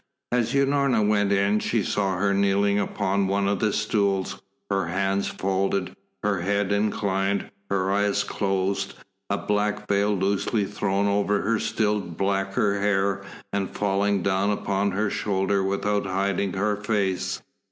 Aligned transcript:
As 0.31 0.55
Unorna 0.55 1.03
went 1.07 1.31
in, 1.31 1.59
she 1.59 1.83
saw 1.83 2.17
her 2.17 2.33
kneeling 2.33 2.79
upon 2.79 3.27
one 3.27 3.47
of 3.47 3.59
the 3.59 3.71
stools, 3.71 4.41
her 4.71 4.87
hands 4.87 5.27
folded, 5.27 5.95
her 6.23 6.41
head 6.41 6.71
inclined, 6.71 7.51
her 7.69 7.91
eyes 7.91 8.23
closed, 8.23 8.95
a 9.29 9.37
black 9.37 9.87
veil 9.87 10.15
loosely 10.17 10.65
thrown 10.65 11.05
over 11.05 11.43
her 11.43 11.59
still 11.59 11.99
blacker 11.99 12.79
hair 12.81 13.21
and 13.53 13.75
falling 13.77 14.23
down 14.23 14.49
upon 14.49 14.89
her 14.89 15.11
shoulder 15.11 15.61
without 15.63 16.07
hiding 16.07 16.53
her 16.53 16.75
face. 16.77 17.39